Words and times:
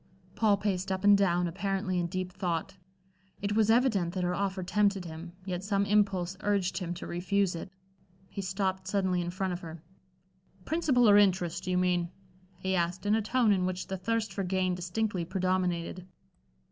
Paul 0.33 0.57
paced 0.57 0.91
up 0.91 1.03
and 1.03 1.15
down, 1.15 1.45
apparently 1.47 1.99
in 1.99 2.07
deep 2.07 2.31
thought. 2.33 2.75
It 3.39 3.55
was 3.55 3.69
evident 3.69 4.15
that 4.15 4.23
her 4.23 4.33
offer 4.33 4.63
tempted 4.63 5.05
him, 5.05 5.33
yet 5.45 5.63
some 5.63 5.85
impulse 5.85 6.35
urged 6.39 6.79
him 6.79 6.95
to 6.95 7.05
refuse 7.05 7.53
it. 7.53 7.71
He 8.27 8.41
stopped 8.41 8.87
suddenly 8.87 9.21
in 9.21 9.29
front 9.29 9.53
of 9.53 9.59
her. 9.59 9.83
"Principal 10.65 11.07
or 11.07 11.17
interest, 11.19 11.65
do 11.65 11.69
you 11.69 11.77
mean?" 11.77 12.09
he 12.57 12.73
asked, 12.75 13.05
in 13.05 13.13
a 13.13 13.21
tone 13.21 13.51
in 13.51 13.67
which 13.67 13.85
the 13.85 13.95
thirst 13.97 14.33
for 14.33 14.41
gain 14.43 14.73
distinctly 14.73 15.23
predominated. 15.23 16.07